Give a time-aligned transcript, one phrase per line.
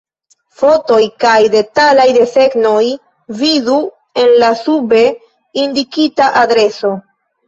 [0.59, 2.81] Fotoj kaj detalaj desegnoj
[3.41, 3.75] vidu
[4.23, 5.03] en la sube
[5.65, 6.91] indikita adreso.